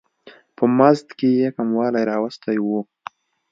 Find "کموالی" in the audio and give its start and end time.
1.57-2.03